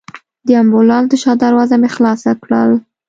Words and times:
د 0.47 0.47
امبولانس 0.61 1.07
د 1.09 1.13
شا 1.23 1.33
دروازه 1.43 1.75
مې 1.81 1.89
خلاصه 1.95 2.31
کړل. 2.43 2.71